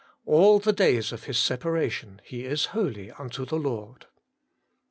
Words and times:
'All 0.25 0.57
the 0.57 0.73
days 0.73 1.11
of 1.11 1.25
his 1.25 1.37
separation 1.37 2.21
he 2.23 2.43
is 2.43 2.65
holy 2.73 3.11
unto 3.11 3.45
the 3.45 3.55
Lord.' 3.59 4.07